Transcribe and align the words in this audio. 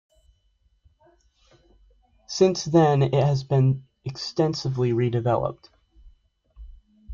Since 2.25 2.65
then 2.65 3.03
it 3.03 3.13
has 3.13 3.43
been 3.43 3.85
extensively 4.03 4.93
redeveloped. 4.93 5.69